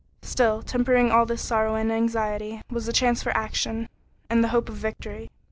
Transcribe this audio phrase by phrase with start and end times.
[0.23, 3.87] Still, tempering all this sorrow and anxiety was the chance for action,
[4.31, 5.29] and the hope of victory.